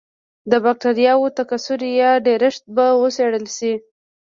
د 0.51 0.53
بکټریاوو 0.65 1.27
تکثر 1.37 1.79
یا 2.01 2.11
ډېرښت 2.27 2.63
به 2.75 2.85
وڅېړل 3.01 3.45
شي. 3.57 3.73